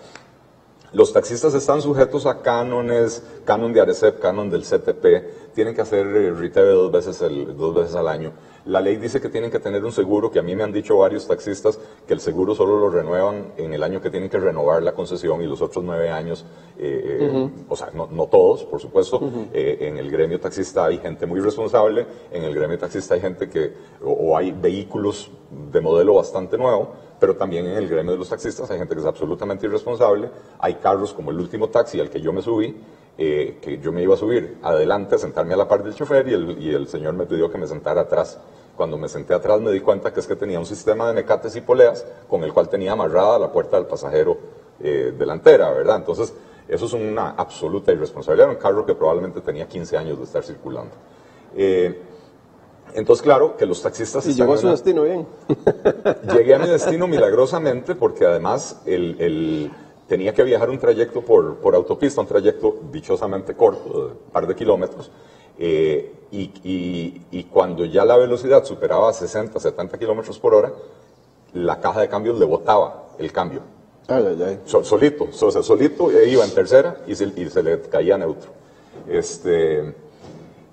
los 0.94 1.14
taxistas 1.14 1.54
están 1.54 1.82
sujetos 1.82 2.26
a 2.26 2.42
cánones, 2.42 3.24
canon 3.46 3.74
de 3.74 3.82
Arecep, 3.82 4.20
canon 4.20 4.50
del 4.50 4.64
CTP, 4.64 5.54
tienen 5.54 5.76
que 5.76 5.82
hacer 5.82 6.06
eh, 6.08 6.32
retail 6.32 6.74
dos 6.74 6.92
veces, 6.92 7.20
dos 7.58 7.76
veces 7.76 7.96
al 7.96 8.08
año. 8.08 8.32
La 8.66 8.82
ley 8.82 8.98
dice 8.98 9.22
que 9.22 9.30
tienen 9.30 9.50
que 9.50 9.60
tener 9.60 9.84
un 9.84 9.92
seguro, 9.92 10.30
que 10.30 10.38
a 10.40 10.42
mí 10.42 10.56
me 10.56 10.64
han 10.64 10.72
dicho 10.72 10.98
varios 10.98 11.28
taxistas 11.28 11.80
que 12.08 12.14
el 12.14 12.20
seguro 12.20 12.54
solo 12.54 12.78
lo 12.78 12.90
renuevan 12.90 13.54
en 13.58 13.74
el 13.74 13.82
año 13.84 14.02
que 14.02 14.10
tienen 14.10 14.30
que 14.30 14.38
renovar 14.38 14.84
la 14.84 14.92
concesión 14.92 15.42
y 15.42 15.48
los 15.48 15.62
otros 15.62 15.84
nueve 15.84 16.12
años, 16.12 16.46
eh, 16.78 17.18
eh, 17.22 17.50
o 17.68 17.76
sea, 17.76 17.90
no, 17.94 18.28
todos, 18.28 18.66
por 18.66 18.80
supuesto, 18.80 19.22
eh, 19.54 19.78
en 19.82 19.98
el 19.98 20.12
gremio 20.12 20.40
taxista 20.40 20.86
hay 20.86 20.98
gente 20.98 21.26
muy 21.26 21.40
responsable, 21.40 22.06
en 22.32 22.44
el 22.44 22.54
gremio 22.54 22.78
taxista 22.78 23.16
hay 23.16 23.22
gente 23.22 23.50
que, 23.50 23.74
o, 24.04 24.38
hay 24.38 24.52
vehículos 24.52 25.32
de 25.72 25.82
modelo 25.82 26.14
bastante 26.14 26.58
nuevo, 26.58 26.94
pero 27.20 27.36
también 27.36 27.66
en 27.66 27.78
el 27.78 27.88
gremio 27.88 28.14
de 28.14 28.18
los 28.18 28.30
taxistas 28.30 28.70
hay 28.72 28.78
gente 28.78 28.96
que 28.96 29.02
es 29.02 29.08
absolutamente 29.08 29.66
irresponsable, 29.66 30.30
hay 30.60 30.76
carros 30.76 31.14
como 31.14 31.32
el 31.32 31.40
último 31.40 31.70
taxi 31.70 32.00
al 32.00 32.10
que 32.10 32.22
yo 32.22 32.32
me 32.32 32.42
subí, 32.42 32.76
eh, 33.18 33.58
que 33.62 33.80
yo 33.80 33.92
me 33.92 34.02
iba 34.02 34.14
a 34.14 34.18
subir 34.18 34.58
adelante, 34.64 35.16
a 35.16 35.18
sentarme 35.18 35.54
a 35.54 35.58
la 35.58 35.68
par 35.68 35.84
del 35.84 35.94
chofer 35.94 36.28
y 36.28 36.74
el, 36.74 36.88
señor 36.88 37.14
me 37.14 37.26
pidió 37.26 37.52
que 37.52 37.58
me 37.58 37.68
sentara 37.68 38.02
atrás. 38.02 38.40
Cuando 38.78 38.98
me 38.98 39.10
senté 39.10 39.34
atrás 39.34 39.60
me 39.60 39.72
di 39.72 39.82
cuenta 39.82 40.14
que 40.14 40.22
es 40.22 40.28
que 40.28 40.38
tenía 40.38 40.58
un 40.58 40.66
sistema 40.66 41.06
de 41.08 41.14
mecates 41.14 41.54
y 41.58 41.62
poleas 41.62 42.06
con 42.30 42.44
el 42.46 42.54
cual 42.54 42.70
tenía 42.70 42.94
amarrada 42.94 43.38
la 43.38 43.52
puerta 43.52 43.76
del 43.76 43.88
pasajero 43.88 44.38
eh, 44.80 45.14
delantera, 45.18 45.70
¿verdad? 45.72 45.98
Entonces, 45.98 46.34
eso 46.66 46.86
es 46.86 46.94
una 46.94 47.32
absoluta 47.32 47.92
irresponsabilidad. 47.92 48.48
Era 48.48 48.58
un 48.58 48.62
carro 48.62 48.86
que 48.86 48.96
probablemente 48.96 49.42
tenía 49.42 49.68
15 49.68 49.98
años 49.98 50.18
de 50.18 50.24
estar 50.24 50.44
circulando. 50.44 50.94
Eh, 51.58 52.00
entonces, 52.94 53.22
claro, 53.24 53.56
que 53.58 53.66
los 53.66 53.82
taxistas... 53.82 54.26
Y 54.28 54.34
llegó 54.34 54.54
a 54.54 54.58
su 54.58 54.68
destino 54.68 55.04
bien. 55.04 55.28
Llegué 56.36 56.56
a 56.56 56.60
mi 56.60 56.68
destino 56.68 57.08
milagrosamente 57.08 57.96
porque 57.96 58.26
además 58.26 58.82
el, 58.86 59.16
el 59.20 59.72
tenía 60.08 60.34
que 60.34 60.44
viajar 60.44 60.70
un 60.70 60.80
trayecto 60.80 61.22
por, 61.22 61.58
por, 61.58 61.76
autopista, 61.76 62.20
un 62.20 62.28
trayecto 62.28 62.76
dichosamente 62.92 63.56
corto, 63.56 63.90
de 63.90 64.12
un 64.14 64.32
par 64.32 64.48
de 64.48 64.56
kilómetros, 64.56 65.12
eh, 65.58 66.14
y, 66.32 66.52
y, 66.64 67.22
y, 67.32 67.44
cuando 67.46 67.86
ya 67.86 68.06
la 68.06 68.18
velocidad 68.18 68.64
superaba 68.64 69.12
60, 69.14 69.60
70 69.60 69.98
kilómetros 69.98 70.40
por 70.40 70.56
hora, 70.56 70.72
la 71.54 71.80
caja 71.80 72.02
de 72.02 72.10
cambios 72.10 72.40
le 72.40 72.46
botaba 72.46 73.10
el 73.18 73.32
cambio. 73.32 73.62
Ay, 74.08 74.26
ay, 74.28 74.44
ay. 74.44 74.60
So, 74.66 74.84
solito, 74.84 75.32
sea, 75.32 75.62
solito 75.62 76.12
e 76.12 76.30
iba 76.30 76.44
en 76.44 76.52
tercera 76.52 77.02
y 77.06 77.16
se, 77.16 77.26
y 77.36 77.50
se 77.50 77.62
le 77.62 77.80
caía 77.82 78.18
neutro. 78.18 78.52
Este, 79.08 79.94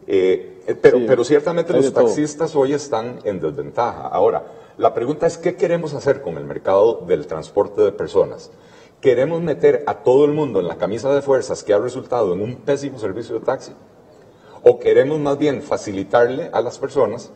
eh, 0.06 0.76
pero, 0.80 0.98
Sí, 0.98 1.04
pero 1.06 1.24
ciertamente 1.24 1.72
los 1.72 1.92
todo. 1.92 2.04
taxistas 2.04 2.54
hoy 2.56 2.72
están 2.72 3.20
en 3.24 3.40
desventaja. 3.40 4.08
Ahora, 4.08 4.44
la 4.78 4.92
pregunta 4.94 5.26
es, 5.26 5.38
¿qué 5.38 5.56
queremos 5.56 5.94
hacer 5.94 6.22
con 6.22 6.36
el 6.36 6.44
mercado 6.44 7.04
del 7.06 7.26
transporte 7.26 7.82
de 7.82 7.92
personas? 7.92 8.50
¿Queremos 9.00 9.40
meter 9.42 9.84
a 9.86 9.94
todo 10.02 10.24
el 10.24 10.32
mundo 10.32 10.60
en 10.60 10.68
la 10.68 10.76
camisa 10.76 11.14
de 11.14 11.22
fuerzas 11.22 11.62
que 11.62 11.72
ha 11.72 11.78
resultado 11.78 12.32
en 12.34 12.40
un 12.40 12.56
pésimo 12.56 12.98
servicio 12.98 13.38
de 13.38 13.44
taxi? 13.44 13.72
¿O 14.62 14.78
queremos 14.80 15.18
más 15.20 15.38
bien 15.38 15.62
facilitarle 15.62 16.50
a 16.52 16.60
las 16.60 16.78
personas, 16.78 17.30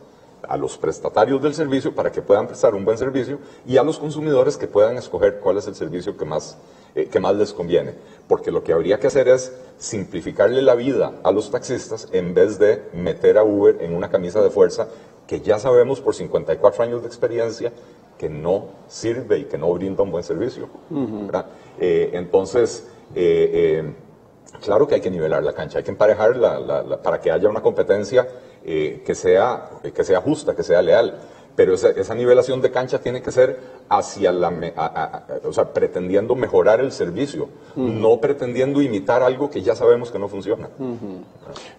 a 0.47 0.57
los 0.57 0.77
prestatarios 0.77 1.41
del 1.41 1.53
servicio, 1.53 1.93
para 1.93 2.11
que 2.11 2.21
puedan 2.21 2.47
prestar 2.47 2.73
un 2.75 2.83
buen 2.85 2.97
servicio 2.97 3.39
y 3.65 3.77
a 3.77 3.83
los 3.83 3.97
consumidores 3.97 4.57
que 4.57 4.67
puedan 4.67 4.97
escoger 4.97 5.39
cuál 5.39 5.57
es 5.57 5.67
el 5.67 5.75
servicio 5.75 6.17
que 6.17 6.25
más, 6.25 6.57
eh, 6.95 7.05
que 7.05 7.19
más 7.19 7.35
les 7.35 7.53
conviene? 7.53 7.93
Porque 8.27 8.51
lo 8.51 8.63
que 8.63 8.73
habría 8.73 8.99
que 8.99 9.07
hacer 9.07 9.27
es 9.27 9.51
simplificarle 9.77 10.61
la 10.61 10.75
vida 10.75 11.13
a 11.23 11.31
los 11.31 11.49
taxistas 11.51 12.07
en 12.11 12.33
vez 12.33 12.57
de 12.59 12.81
meter 12.93 13.37
a 13.37 13.43
Uber 13.43 13.77
en 13.81 13.93
una 13.95 14.09
camisa 14.09 14.41
de 14.41 14.49
fuerza 14.49 14.87
que 15.27 15.41
ya 15.41 15.59
sabemos 15.59 16.01
por 16.01 16.15
54 16.15 16.83
años 16.83 17.01
de 17.01 17.07
experiencia 17.07 17.71
que 18.17 18.29
no 18.29 18.65
sirve 18.87 19.39
y 19.39 19.43
que 19.45 19.57
no 19.57 19.71
brinda 19.73 20.03
un 20.03 20.11
buen 20.11 20.23
servicio. 20.23 20.67
¿verdad? 21.25 21.45
Eh, 21.79 22.09
entonces, 22.13 22.85
eh, 23.15 23.81
eh, 23.83 23.93
Claro 24.61 24.85
que 24.85 24.95
hay 24.95 25.01
que 25.01 25.09
nivelar 25.09 25.41
la 25.43 25.53
cancha, 25.53 25.77
hay 25.77 25.83
que 25.85 25.91
emparejar 25.91 26.35
la- 26.35 26.59
la- 26.59 26.83
la- 26.83 26.97
para 27.01 27.21
que 27.21 27.31
haya 27.31 27.47
una 27.47 27.61
competencia 27.61 28.27
eh, 28.65 29.01
que, 29.05 29.15
sea, 29.15 29.69
que 29.93 30.03
sea 30.03 30.21
justa, 30.21 30.55
que 30.55 30.63
sea 30.63 30.81
leal. 30.81 31.15
Pero 31.53 31.73
esa, 31.73 31.89
esa 31.89 32.15
nivelación 32.15 32.61
de 32.61 32.71
cancha 32.71 32.99
tiene 33.01 33.21
que 33.21 33.29
ser 33.29 33.59
hacia 33.89 34.31
la, 34.31 34.47
a- 34.47 34.85
a- 34.85 35.03
a- 35.17 35.25
o 35.47 35.51
sea, 35.51 35.73
pretendiendo 35.73 36.33
mejorar 36.33 36.79
el 36.79 36.93
servicio, 36.93 37.49
no 37.75 38.21
pretendiendo 38.21 38.81
imitar 38.81 39.21
algo 39.21 39.49
que 39.49 39.61
ya 39.61 39.75
sabemos 39.75 40.11
que 40.11 40.17
no 40.17 40.29
funciona. 40.29 40.69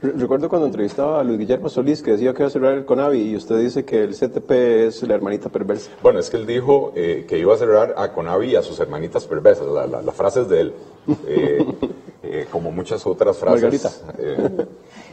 Re- 0.03 0.13
Recuerdo 0.13 0.51
cuando 0.51 0.67
entrevistaba 0.67 1.21
a 1.21 1.25
Luis 1.25 1.39
Guillermo 1.39 1.71
Solís 1.71 2.03
que 2.03 2.13
decía 2.13 2.35
que 2.35 2.43
iba 2.43 2.49
a 2.49 2.51
cerrar 2.51 2.75
el 2.75 2.85
CONAVI 2.85 3.31
y 3.31 3.35
usted 3.37 3.59
dice 3.61 3.83
que 3.87 4.05
el 4.05 4.15
CTP 4.15 4.51
es 4.89 5.03
la 5.05 5.15
hermanita 5.15 5.49
perversa. 5.49 5.91
Bueno, 6.03 6.19
es 6.19 6.29
que 6.29 6.37
él 6.37 6.47
dijo 6.47 6.93
eh, 6.95 7.25
que 7.27 7.39
iba 7.39 7.55
a 7.55 7.57
cerrar 7.57 7.95
a 7.97 8.13
Conavi 8.13 8.49
y 8.51 8.57
a 8.57 8.63
sus 8.63 8.79
hermanitas 8.79 9.25
perversas, 9.27 9.67
la, 9.69 9.87
la, 9.87 10.03
la 10.03 10.13
frase 10.13 10.43
es 10.43 10.49
de 10.51 10.61
él, 10.61 10.75
Eh, 11.27 11.65
eh, 12.23 12.47
como 12.53 12.71
muchas 12.71 13.07
otras 13.07 13.39
frases. 13.39 13.63
Margarita. 13.63 13.91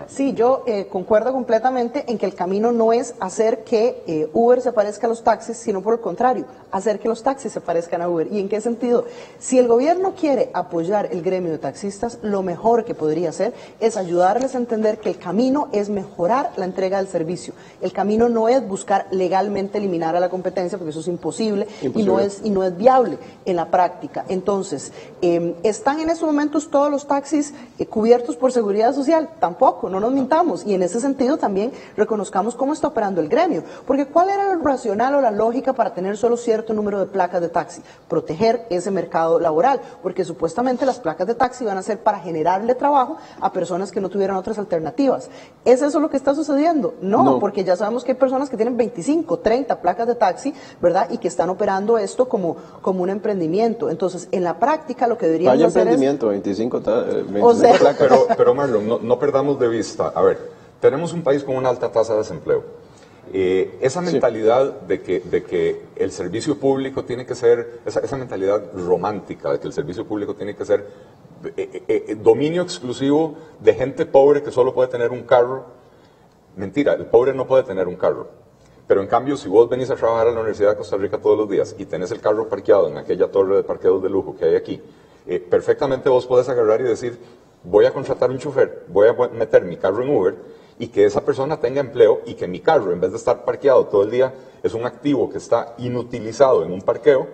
Sí, 0.09 0.33
yo 0.33 0.63
eh, 0.65 0.87
concuerdo 0.87 1.31
completamente 1.31 2.03
en 2.07 2.17
que 2.17 2.25
el 2.25 2.33
camino 2.33 2.71
no 2.71 2.91
es 2.93 3.13
hacer 3.19 3.63
que 3.63 4.03
eh, 4.07 4.27
Uber 4.33 4.59
se 4.59 4.73
parezca 4.73 5.05
a 5.05 5.09
los 5.09 5.23
taxis, 5.23 5.57
sino 5.57 5.83
por 5.83 5.93
el 5.93 5.99
contrario, 5.99 6.45
hacer 6.71 6.99
que 6.99 7.07
los 7.07 7.21
taxis 7.21 7.51
se 7.51 7.61
parezcan 7.61 8.01
a 8.01 8.09
Uber. 8.09 8.27
¿Y 8.31 8.39
en 8.39 8.49
qué 8.49 8.59
sentido? 8.59 9.05
Si 9.37 9.59
el 9.59 9.67
gobierno 9.67 10.15
quiere 10.19 10.49
apoyar 10.53 11.09
el 11.11 11.21
gremio 11.21 11.51
de 11.51 11.59
taxistas, 11.59 12.17
lo 12.23 12.41
mejor 12.41 12.85
que 12.85 12.95
podría 12.95 13.29
hacer 13.29 13.53
es 13.79 13.97
ayudarles 13.97 14.55
a 14.55 14.57
entender 14.57 14.99
que 14.99 15.09
el 15.09 15.19
camino 15.19 15.69
es 15.73 15.89
mejorar 15.89 16.53
la 16.55 16.65
entrega 16.65 16.97
del 16.97 17.07
servicio. 17.07 17.53
El 17.79 17.93
camino 17.93 18.29
no 18.29 18.49
es 18.49 18.67
buscar 18.67 19.05
legalmente 19.11 19.77
eliminar 19.77 20.15
a 20.15 20.19
la 20.19 20.29
competencia, 20.29 20.79
porque 20.79 20.89
eso 20.89 21.01
es 21.01 21.07
imposible, 21.07 21.67
y 21.81 22.03
no 22.03 22.19
es 22.19 22.41
y 22.43 22.49
no 22.49 22.63
es 22.63 22.75
viable 22.75 23.19
en 23.45 23.55
la 23.55 23.69
práctica. 23.69 24.25
Entonces, 24.27 24.91
eh, 25.21 25.55
¿están 25.61 25.99
en 25.99 26.09
estos 26.09 26.25
momentos 26.25 26.71
todos 26.71 26.89
los 26.89 27.05
taxis 27.05 27.53
eh, 27.77 27.85
cubiertos 27.85 28.35
por 28.37 28.51
seguridad 28.51 28.95
social? 28.95 29.29
Tampoco, 29.39 29.87
no 29.87 29.98
nos 29.99 30.11
mintamos. 30.11 30.65
Y 30.65 30.73
en 30.73 30.83
ese 30.83 30.99
sentido 30.99 31.37
también 31.37 31.71
reconozcamos 31.97 32.55
cómo 32.55 32.73
está 32.73 32.87
operando 32.87 33.21
el 33.21 33.29
gremio. 33.29 33.63
Porque 33.85 34.05
¿cuál 34.07 34.29
era 34.29 34.51
el 34.51 34.63
racional 34.63 35.15
o 35.15 35.21
la 35.21 35.31
lógica 35.31 35.73
para 35.73 35.93
tener 35.93 36.17
solo 36.17 36.37
cierto 36.37 36.73
número 36.73 36.99
de 36.99 37.05
placas 37.07 37.41
de 37.41 37.49
taxi? 37.49 37.81
Proteger 38.07 38.65
ese 38.69 38.91
mercado 38.91 39.39
laboral. 39.39 39.79
Porque 40.01 40.25
supuestamente 40.25 40.85
las 40.85 40.99
placas 40.99 41.27
de 41.27 41.35
taxi 41.35 41.65
van 41.65 41.77
a 41.77 41.81
ser 41.81 41.99
para 41.99 42.19
generarle 42.19 42.75
trabajo 42.75 43.17
a 43.41 43.51
personas 43.51 43.91
que 43.91 44.01
no 44.01 44.09
tuvieran 44.09 44.35
otras 44.37 44.57
alternativas. 44.59 45.29
¿Es 45.65 45.81
eso 45.81 45.99
lo 45.99 46.09
que 46.09 46.17
está 46.17 46.33
sucediendo? 46.35 46.93
No, 47.01 47.23
No. 47.23 47.39
porque 47.39 47.63
ya 47.63 47.75
sabemos 47.75 48.03
que 48.03 48.11
hay 48.13 48.17
personas 48.17 48.49
que 48.49 48.57
tienen 48.57 48.77
25, 48.77 49.39
30 49.39 49.81
placas 49.81 50.07
de 50.07 50.15
taxi, 50.15 50.53
¿verdad? 50.81 51.07
Y 51.09 51.17
que 51.17 51.27
están 51.27 51.49
operando 51.49 51.97
esto 51.97 52.27
como, 52.29 52.55
como 52.81 53.03
un 53.03 53.09
emprendimiento. 53.09 53.89
Entonces, 53.89 54.27
en 54.31 54.43
la 54.43 54.59
práctica 54.59 55.07
lo 55.07 55.17
que 55.17 55.25
deberíamos 55.27 55.57
Vaya 55.57 55.67
hacer 55.67 55.81
es... 55.81 55.93
emprendimiento, 55.93 56.27
25, 56.29 56.81
ta- 56.81 56.99
eh, 57.01 57.13
25 57.23 57.47
O 57.47 57.53
sea- 57.53 57.73
placas. 57.73 57.97
Pero, 58.09 58.27
pero 58.37 58.55
Marlon, 58.55 58.87
no, 58.87 58.99
no 58.99 59.19
perdamos 59.19 59.59
de 59.59 59.67
vista, 59.67 59.88
a 59.99 60.21
ver, 60.21 60.37
tenemos 60.79 61.13
un 61.13 61.21
país 61.23 61.43
con 61.43 61.55
una 61.55 61.69
alta 61.69 61.91
tasa 61.91 62.13
de 62.13 62.19
desempleo. 62.19 62.63
Eh, 63.31 63.77
esa 63.81 64.03
Sí. 64.03 64.11
mentalidad 64.11 64.81
de 64.81 65.01
que, 65.01 65.19
de 65.19 65.43
que 65.43 65.81
el 65.95 66.11
servicio 66.11 66.57
público 66.57 67.03
tiene 67.05 67.25
que 67.25 67.35
ser, 67.35 67.81
esa, 67.85 67.99
esa 67.99 68.17
mentalidad 68.17 68.63
romántica 68.73 69.51
de 69.51 69.59
que 69.59 69.67
el 69.67 69.73
servicio 69.73 70.05
público 70.05 70.33
tiene 70.35 70.55
que 70.55 70.65
ser 70.65 70.87
eh, 71.55 71.83
eh, 71.87 72.15
dominio 72.19 72.63
exclusivo 72.63 73.35
de 73.59 73.73
gente 73.75 74.05
pobre 74.05 74.41
que 74.41 74.51
solo 74.51 74.73
puede 74.73 74.89
tener 74.89 75.11
un 75.11 75.23
carro, 75.23 75.65
mentira, 76.55 76.93
el 76.93 77.05
pobre 77.05 77.33
no 77.33 77.45
puede 77.45 77.63
tener 77.63 77.87
un 77.87 77.95
carro. 77.97 78.27
Pero 78.87 79.01
en 79.01 79.07
cambio, 79.07 79.37
si 79.37 79.47
vos 79.47 79.69
venís 79.69 79.91
a 79.91 79.95
trabajar 79.95 80.27
a 80.27 80.31
la 80.31 80.39
Universidad 80.39 80.71
de 80.71 80.77
Costa 80.77 80.97
Rica 80.97 81.19
todos 81.19 81.37
los 81.37 81.47
días 81.47 81.75
y 81.77 81.85
tenés 81.85 82.09
el 82.09 82.21
carro 82.21 82.49
parqueado 82.49 82.87
en 82.87 82.97
aquella 82.97 83.27
torre 83.29 83.57
de 83.57 83.63
parqueados 83.63 84.01
de 84.01 84.09
lujo 84.09 84.35
que 84.35 84.45
hay 84.45 84.55
aquí, 84.55 84.81
perfectamente 85.47 86.09
vos 86.09 86.25
podés 86.25 86.49
agarrar 86.49 86.81
y 86.81 86.85
decir, 86.85 87.19
voy 87.63 87.85
a 87.85 87.91
contratar 87.91 88.29
un 88.29 88.37
chofer, 88.39 88.83
voy 88.87 89.07
a 89.07 89.13
meter 89.31 89.63
mi 89.63 89.77
carro 89.77 90.01
en 90.03 90.09
Uber 90.09 90.35
y 90.77 90.87
que 90.87 91.05
esa 91.05 91.21
persona 91.21 91.59
tenga 91.59 91.81
empleo 91.81 92.21
y 92.25 92.33
que 92.35 92.47
mi 92.47 92.59
carro, 92.59 92.91
en 92.91 92.99
vez 93.01 93.11
de 93.11 93.17
estar 93.17 93.43
parqueado 93.43 93.85
todo 93.85 94.03
el 94.03 94.11
día, 94.11 94.33
es 94.63 94.73
un 94.73 94.85
activo 94.85 95.29
que 95.29 95.37
está 95.37 95.73
inutilizado 95.77 96.63
en 96.63 96.71
un 96.71 96.81
parqueo, 96.81 97.27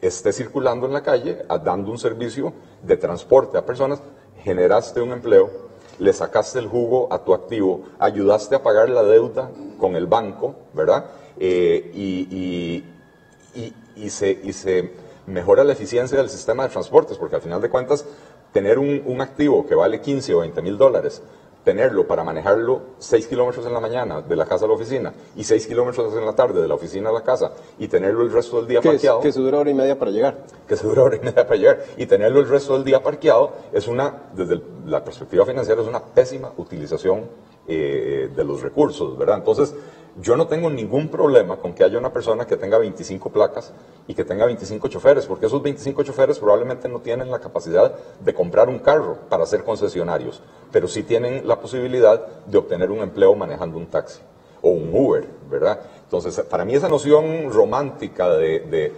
esté 0.00 0.32
circulando 0.32 0.86
en 0.86 0.92
la 0.92 1.02
calle, 1.02 1.44
dando 1.62 1.90
un 1.90 1.98
servicio 1.98 2.52
de 2.82 2.96
transporte 2.96 3.56
a 3.58 3.64
personas, 3.64 4.00
generaste 4.42 5.00
un 5.00 5.12
empleo, 5.12 5.50
le 5.98 6.12
sacaste 6.12 6.58
el 6.58 6.66
jugo 6.66 7.06
a 7.10 7.18
tu 7.18 7.34
activo, 7.34 7.82
ayudaste 7.98 8.54
a 8.54 8.62
pagar 8.62 8.88
la 8.88 9.02
deuda 9.02 9.50
con 9.78 9.94
el 9.96 10.06
banco, 10.06 10.54
¿verdad? 10.72 11.04
Eh, 11.38 11.90
y- 11.92 12.26
y- 12.30 13.72
y 13.96 14.08
se, 14.10 14.38
y 14.42 14.52
se 14.52 14.90
mejora 15.26 15.62
la 15.64 15.72
eficiencia 15.72 16.16
del 16.16 16.28
sistema 16.30 16.62
de 16.62 16.70
transportes, 16.70 17.18
porque 17.18 17.36
al 17.36 17.42
final 17.42 17.60
de 17.60 17.68
cuentas, 17.68 18.04
tener 18.52 18.78
un, 18.78 19.02
un 19.06 19.20
activo 19.20 19.66
que 19.66 19.74
vale 19.74 20.00
15 20.00 20.34
o 20.34 20.38
20 20.40 20.60
mil 20.62 20.76
dólares, 20.78 21.22
tenerlo 21.64 22.06
para 22.06 22.24
manejarlo 22.24 22.80
6 22.98 23.26
kilómetros 23.26 23.66
en 23.66 23.74
la 23.74 23.80
mañana 23.80 24.22
de 24.22 24.34
la 24.34 24.46
casa 24.46 24.64
a 24.64 24.68
la 24.68 24.74
oficina 24.74 25.12
y 25.36 25.44
6 25.44 25.66
kilómetros 25.66 26.14
en 26.14 26.24
la 26.24 26.32
tarde 26.32 26.60
de 26.62 26.66
la 26.66 26.74
oficina 26.74 27.10
a 27.10 27.12
la 27.12 27.20
casa 27.22 27.52
y 27.78 27.86
tenerlo 27.86 28.22
el 28.22 28.32
resto 28.32 28.56
del 28.56 28.66
día 28.66 28.78
es- 28.78 28.86
parqueado 28.86 29.20
que 29.20 29.30
se 29.30 29.40
dura 29.40 29.58
hora 29.58 29.68
y 29.70 29.74
media 29.74 29.98
para 29.98 30.10
llegar. 30.10 30.36
que 30.66 30.74
se 30.76 30.86
dura 30.86 31.02
hora 31.02 31.16
y 31.16 31.20
media 31.20 31.46
para 31.46 31.56
llegar 31.56 31.80
y 31.98 32.06
tenerlo 32.06 32.40
el 32.40 32.48
resto 32.48 32.72
del 32.74 32.84
día 32.84 33.02
parqueado 33.02 33.52
es 33.72 33.86
una, 33.88 34.14
desde 34.32 34.54
el- 34.54 34.62
la 34.86 35.04
perspectiva 35.04 35.44
financiera, 35.44 35.82
es 35.82 35.86
una 35.86 36.00
pésima 36.00 36.50
utilización 36.56 37.26
eh, 37.68 38.28
de 38.34 38.42
los 38.44 38.62
recursos, 38.62 39.16
¿verdad? 39.18 39.36
Entonces, 39.36 39.74
yo 40.20 40.36
no 40.36 40.46
tengo 40.46 40.70
ningún 40.70 41.08
problema 41.08 41.56
con 41.56 41.72
que 41.72 41.84
haya 41.84 41.98
una 41.98 42.12
persona 42.12 42.46
que 42.46 42.56
tenga 42.56 42.78
25 42.78 43.30
placas 43.30 43.72
y 44.06 44.14
que 44.14 44.24
tenga 44.24 44.44
25 44.44 44.88
choferes, 44.88 45.26
porque 45.26 45.46
esos 45.46 45.62
25 45.62 46.02
choferes 46.02 46.38
probablemente 46.38 46.88
no 46.88 47.00
tienen 47.00 47.30
la 47.30 47.40
capacidad 47.40 47.94
de 48.20 48.34
comprar 48.34 48.68
un 48.68 48.78
carro 48.78 49.18
para 49.28 49.46
ser 49.46 49.64
concesionarios, 49.64 50.42
pero 50.70 50.88
sí 50.88 51.02
tienen 51.02 51.46
la 51.46 51.60
posibilidad 51.60 52.26
de 52.46 52.58
obtener 52.58 52.90
un 52.90 53.00
empleo 53.00 53.34
manejando 53.34 53.78
un 53.78 53.86
taxi 53.86 54.20
o 54.62 54.70
un 54.70 54.94
Uber, 54.94 55.26
¿verdad? 55.50 55.80
Entonces, 56.02 56.38
para 56.40 56.64
mí 56.64 56.74
esa 56.74 56.88
noción 56.88 57.50
romántica 57.50 58.28
de, 58.36 58.92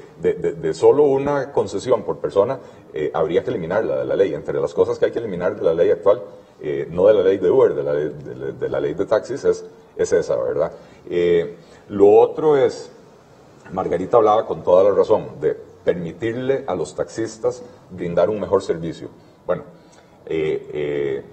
solo 0.75 1.05
una 1.05 1.53
concesión 1.53 2.03
por 2.03 2.19
persona, 2.19 2.59
eh, 2.93 3.11
habría 3.15 3.45
que 3.45 3.51
eliminarla 3.51 3.99
de 3.99 4.05
la 4.05 4.17
ley. 4.17 4.35
Entre 4.35 4.61
las 4.61 4.75
cosas 4.75 4.99
que 4.99 5.05
hay 5.05 5.13
que 5.13 5.19
eliminar 5.19 5.55
de 5.55 5.63
la 5.63 5.75
ley 5.75 5.91
actual, 5.91 6.23
eh, 6.65 6.87
no 6.89 7.09
de 7.09 7.15
la 7.15 7.23
ley 7.23 7.39
de 7.39 7.51
Uber, 7.51 7.75
de 7.75 8.69
la 8.69 8.81
ley 8.81 8.95
de, 8.95 9.05
taxis, 9.05 9.45
es, 9.45 9.65
es 9.97 10.13
esa, 10.13 10.37
¿verdad? 10.37 10.71
Eh, 11.11 11.57
lo 11.89 12.09
otro 12.21 12.57
es, 12.57 12.89
Margarita 13.73 14.19
hablaba 14.19 14.47
con 14.47 14.63
toda 14.63 14.85
la 14.85 14.93
razón 14.93 15.41
de 15.41 15.57
permitirle 15.85 16.63
a 16.69 16.77
los 16.77 16.95
taxistas 16.95 17.65
brindar 17.91 18.31
un 18.31 18.39
mejor 18.39 18.63
servicio. 18.63 19.09
Bueno, 19.45 19.65
Eh, 20.25 21.25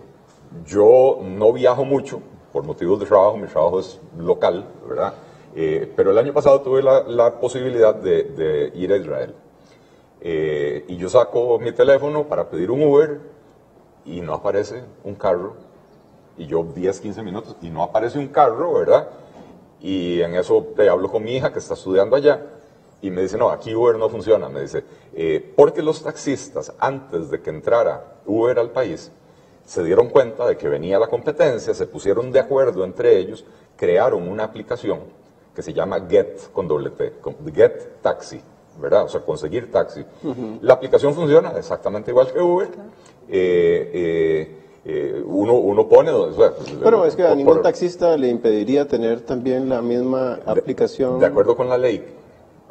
yo 0.65 1.19
no 1.21 1.53
viajo 1.53 1.85
mucho 1.85 2.21
por 2.51 2.63
motivos 2.63 2.99
de 2.99 3.05
trabajo, 3.05 3.37
mi 3.37 3.45
trabajo 3.45 3.79
es 3.79 4.01
local, 4.17 4.65
¿verdad? 4.89 5.13
Pero 5.53 6.09
el 6.09 6.17
año 6.17 6.33
pasado 6.33 6.61
tuve 6.61 6.81
la, 6.81 7.39
posibilidad 7.39 7.93
de, 7.93 8.71
ir 8.73 8.91
a 8.91 8.97
Israel. 8.97 9.35
Y 10.87 10.97
yo 10.97 11.07
saco 11.07 11.59
mi 11.59 11.71
teléfono 11.71 12.27
para 12.27 12.49
pedir 12.49 12.71
un 12.71 12.81
Uber 12.81 13.19
y 14.09 14.21
no 14.21 14.33
aparece 14.33 14.83
un 15.03 15.15
carro. 15.15 15.53
Y 16.37 16.47
yo 16.47 16.63
10, 16.63 16.99
15 16.99 17.21
minutos 17.23 17.55
y 17.61 17.69
no 17.69 17.83
aparece 17.83 18.17
un 18.17 18.27
carro, 18.27 18.73
¿verdad? 18.73 19.09
Y 19.81 20.21
en 20.21 20.35
eso 20.35 20.65
te 20.75 20.89
hablo 20.89 21.09
con 21.09 21.23
mi 21.23 21.35
hija 21.35 21.53
que 21.53 21.59
está 21.59 21.73
estudiando 21.73 22.15
allá 22.15 22.41
y 23.01 23.11
me 23.11 23.21
dice, 23.21 23.37
no, 23.37 23.49
aquí 23.49 23.73
Uber 23.73 23.97
no 23.97 24.09
funciona. 24.09 24.49
Me 24.49 24.61
dice, 24.61 24.83
eh, 25.13 25.53
porque 25.55 25.81
los 25.81 26.03
taxistas, 26.03 26.73
antes 26.79 27.29
de 27.29 27.41
que 27.41 27.49
entrara 27.49 28.15
Uber 28.25 28.59
al 28.59 28.71
país, 28.71 29.11
se 29.65 29.83
dieron 29.83 30.09
cuenta 30.09 30.47
de 30.47 30.57
que 30.57 30.67
venía 30.67 30.99
la 30.99 31.07
competencia, 31.07 31.73
se 31.73 31.85
pusieron 31.85 32.31
de 32.31 32.39
acuerdo 32.39 32.83
entre 32.83 33.17
ellos, 33.17 33.45
crearon 33.75 34.27
una 34.27 34.43
aplicación 34.43 35.01
que 35.55 35.61
se 35.61 35.73
llama 35.73 36.05
Get 36.09 36.51
con 36.51 36.67
doble 36.67 36.89
T, 36.89 37.13
Get 37.53 38.01
Taxi, 38.01 38.41
¿verdad? 38.79 39.03
O 39.05 39.09
sea, 39.09 39.21
conseguir 39.21 39.71
taxi. 39.71 40.03
La 40.61 40.73
aplicación 40.73 41.13
funciona 41.13 41.51
exactamente 41.57 42.11
igual 42.11 42.31
que 42.31 42.39
Uber. 42.39 42.69
Eh, 43.27 43.91
eh, 43.93 44.55
eh, 44.85 45.23
uno, 45.25 45.53
uno 45.53 45.87
pone... 45.87 46.11
O 46.11 46.33
sea, 46.33 46.51
Pero 46.83 47.05
es 47.05 47.15
que 47.15 47.23
a 47.23 47.35
ningún 47.35 47.61
taxista 47.61 48.17
le 48.17 48.29
impediría 48.29 48.87
tener 48.87 49.21
también 49.21 49.69
la 49.69 49.81
misma 49.81 50.39
aplicación. 50.45 51.19
De 51.19 51.25
acuerdo 51.25 51.55
con 51.55 51.69
la 51.69 51.77
ley, 51.77 52.03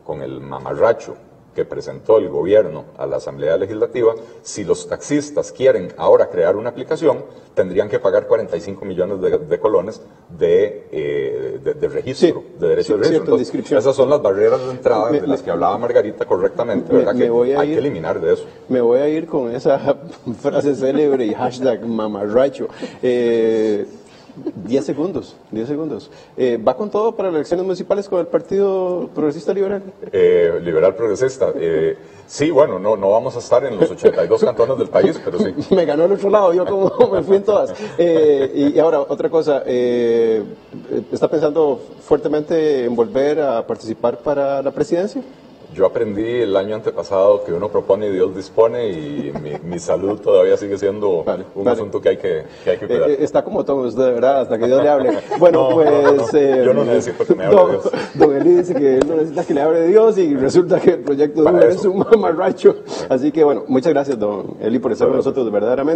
con 0.04 0.22
el 0.22 0.40
mamarracho 0.40 1.14
que 1.58 1.64
presentó 1.64 2.18
el 2.18 2.28
gobierno 2.28 2.84
a 2.96 3.04
la 3.04 3.16
Asamblea 3.16 3.56
Legislativa, 3.56 4.14
si 4.42 4.62
los 4.62 4.86
taxistas 4.86 5.50
quieren 5.50 5.92
ahora 5.96 6.28
crear 6.30 6.54
una 6.54 6.68
aplicación, 6.70 7.24
tendrían 7.52 7.88
que 7.88 7.98
pagar 7.98 8.28
45 8.28 8.84
millones 8.84 9.20
de, 9.20 9.38
de 9.38 9.58
colones 9.58 10.00
de, 10.28 10.86
eh, 10.92 11.58
de, 11.60 11.74
de, 11.74 11.88
registro, 11.88 12.28
Sí, 12.54 12.60
de 12.60 12.68
derecho 12.68 12.86
sí, 12.86 12.92
de 12.92 12.98
registro. 13.08 13.36
cierto, 13.38 13.76
esas 13.76 13.96
son 13.96 14.08
las 14.08 14.22
barreras 14.22 14.60
de 14.64 14.70
entrada 14.70 15.10
Me- 15.10 15.20
de 15.20 15.26
las 15.26 15.40
me- 15.40 15.44
que 15.44 15.50
hablaba 15.50 15.76
Margarita 15.78 16.24
correctamente, 16.24 16.92
me- 16.92 16.98
¿verdad? 17.00 17.16
que 17.16 17.28
voy 17.28 17.50
a 17.52 17.58
hay 17.60 17.70
ir- 17.70 17.72
que 17.72 17.78
eliminar 17.80 18.20
de 18.20 18.34
eso. 18.34 18.44
Me 18.68 18.80
voy 18.80 19.00
a 19.00 19.08
ir 19.08 19.26
con 19.26 19.52
esa 19.52 19.96
frase 20.40 20.76
célebre 20.76 21.26
y 21.26 21.34
hashtag 21.34 21.84
mamarracho. 21.84 22.68
Eh, 23.02 23.84
10 24.64 24.84
segundos, 24.84 25.36
10 25.50 25.68
segundos. 25.68 26.10
Eh, 26.36 26.56
¿Va 26.56 26.76
con 26.76 26.90
todo 26.90 27.14
para 27.14 27.28
las 27.28 27.36
elecciones 27.36 27.64
municipales 27.64 28.08
con 28.08 28.20
el 28.20 28.26
Partido 28.26 29.08
Progresista 29.14 29.52
Liberal? 29.52 29.82
Eh, 30.12 30.60
liberal 30.62 30.94
progresista. 30.94 31.52
Eh, 31.54 31.96
sí, 32.26 32.50
bueno, 32.50 32.78
no, 32.78 32.96
no 32.96 33.10
vamos 33.10 33.36
a 33.36 33.38
estar 33.38 33.64
en 33.64 33.78
los 33.78 33.90
82 33.90 34.44
cantones 34.44 34.78
del 34.78 34.88
país, 34.88 35.20
pero 35.24 35.38
sí. 35.38 35.54
Me 35.74 35.84
ganó 35.84 36.04
el 36.04 36.12
otro 36.12 36.30
lado, 36.30 36.52
yo 36.52 36.64
como 36.66 36.92
me 37.12 37.22
fui 37.22 37.36
en 37.36 37.44
todas. 37.44 37.74
Eh, 37.96 38.52
y, 38.54 38.76
y 38.76 38.78
ahora, 38.78 39.00
otra 39.00 39.28
cosa, 39.28 39.62
eh, 39.66 40.42
¿está 41.12 41.28
pensando 41.28 41.80
fuertemente 42.02 42.84
en 42.84 42.94
volver 42.94 43.40
a 43.40 43.66
participar 43.66 44.18
para 44.18 44.62
la 44.62 44.70
presidencia? 44.70 45.22
Yo 45.74 45.84
aprendí 45.86 46.24
el 46.42 46.56
año 46.56 46.76
antepasado 46.76 47.44
que 47.44 47.52
uno 47.52 47.68
propone 47.68 48.06
y 48.08 48.10
Dios 48.12 48.34
dispone 48.34 48.88
y 48.88 49.32
mi, 49.42 49.52
mi 49.70 49.78
salud 49.78 50.18
todavía 50.20 50.56
sigue 50.56 50.78
siendo 50.78 51.24
Vale, 51.24 51.44
un 51.54 51.64
vale. 51.64 51.76
asunto 51.76 52.00
que 52.00 52.08
hay 52.10 52.16
que, 52.16 52.44
que, 52.64 52.70
hay 52.70 52.78
que 52.78 52.86
cuidar. 52.86 53.10
Eh, 53.10 53.14
eh, 53.14 53.18
está 53.20 53.44
como 53.44 53.64
todo 53.64 53.86
usted, 53.86 54.14
¿verdad? 54.14 54.40
Hasta 54.42 54.58
que 54.58 54.66
Dios 54.66 54.82
le 54.82 54.88
hable. 54.88 55.18
Bueno, 55.38 55.68
No, 55.68 55.74
pues... 55.76 55.90
no, 55.90 56.02
no, 56.02 56.12
no. 56.14 56.38
eh, 56.38 56.62
Yo 56.64 56.74
no 56.74 56.84
necesito 56.84 57.24
que 57.26 57.34
me 57.34 57.44
hable 57.44 57.56
don, 57.56 57.70
Dios. 57.70 57.90
Don 58.14 58.36
Eli 58.36 58.50
dice 58.54 58.74
que 58.74 58.94
él 58.96 59.04
no 59.08 59.14
necesita 59.16 59.44
que 59.44 59.54
le 59.54 59.60
hable 59.60 59.86
Dios 59.88 60.18
y 60.18 60.34
resulta 60.34 60.80
que 60.80 60.90
el 60.92 61.00
proyecto 61.00 61.42
de 61.44 61.68
es 61.68 61.84
un 61.84 61.98
mamarracho. 61.98 62.74
Así 63.08 63.30
que, 63.30 63.44
bueno, 63.44 63.64
muchas 63.68 63.92
gracias, 63.92 64.18
don 64.18 64.56
Eli, 64.60 64.78
por 64.78 64.92
estar 64.92 65.06
con 65.08 65.16
nosotros 65.18 65.50
verdaderamente. 65.52 65.88